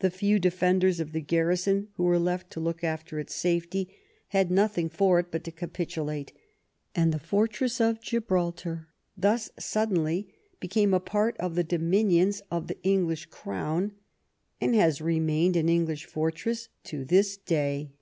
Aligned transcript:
The 0.00 0.10
few 0.10 0.38
defenders 0.38 1.00
of 1.00 1.12
the 1.12 1.22
garrison 1.22 1.88
who 1.94 2.02
were 2.02 2.18
left 2.18 2.50
to 2.50 2.60
look 2.60 2.84
after 2.84 3.18
its 3.18 3.34
safety 3.34 3.96
had 4.28 4.50
nothing 4.50 4.90
for 4.90 5.18
it 5.20 5.30
but 5.30 5.42
to 5.44 5.50
capitulate, 5.50 6.34
and 6.94 7.14
the 7.14 7.18
fortress 7.18 7.80
of 7.80 8.02
Gibraltar 8.02 8.88
thus 9.16 9.48
suddenly 9.58 10.34
became 10.60 10.92
a 10.92 11.00
part 11.00 11.38
of 11.38 11.54
the 11.54 11.64
dominions 11.64 12.42
of 12.50 12.66
the 12.66 12.78
English 12.82 13.24
crown, 13.30 13.92
and 14.60 14.74
has 14.74 15.00
remained 15.00 15.56
an 15.56 15.70
English 15.70 16.04
fortress 16.04 16.68
to 16.84 17.02
this 17.02 17.38
day. 17.38 17.94